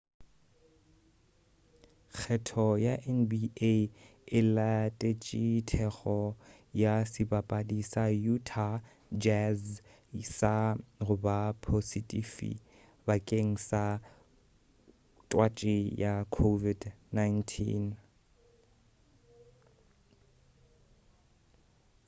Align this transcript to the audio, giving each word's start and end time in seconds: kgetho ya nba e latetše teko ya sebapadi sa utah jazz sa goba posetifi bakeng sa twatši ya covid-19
kgetho 2.15 2.67
ya 2.85 2.95
nba 3.17 3.41
e 4.39 4.41
latetše 4.55 5.43
teko 5.69 6.17
ya 6.81 6.93
sebapadi 7.11 7.79
sa 7.91 8.03
utah 8.33 8.75
jazz 9.23 9.61
sa 10.37 10.55
goba 11.07 11.37
posetifi 11.63 12.51
bakeng 13.05 13.51
sa 13.69 13.83
twatši 15.29 15.77
ya 16.01 16.13
covid-19 16.35 17.63